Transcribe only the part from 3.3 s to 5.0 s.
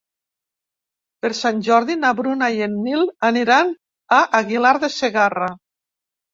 aniran a Aguilar de